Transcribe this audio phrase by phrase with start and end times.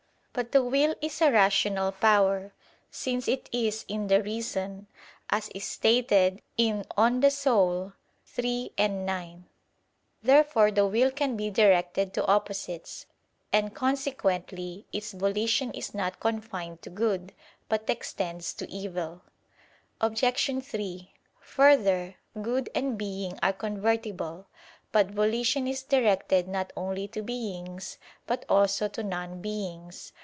[0.33, 2.53] But the will is a rational power,
[2.89, 4.87] since it is "in the reason,"
[5.29, 7.93] as is stated in De Anima
[8.39, 9.45] iii, 9.
[10.23, 13.07] Therefore the will can be directed to opposites;
[13.51, 17.33] and consequently its volition is not confined to good,
[17.67, 19.23] but extends to evil.
[19.99, 20.21] Obj.
[20.63, 21.11] 3:
[21.41, 24.47] Further, good and being are convertible.
[24.93, 30.13] But volition is directed not only to beings, but also to non beings.